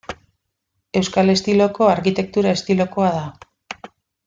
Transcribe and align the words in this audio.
Euskal 1.01 1.33
estiloko 1.33 1.91
arkitektura 1.91 2.55
estilokoa 2.61 3.13
da. 3.21 3.87